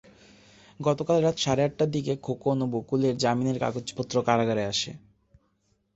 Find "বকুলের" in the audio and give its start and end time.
2.67-3.15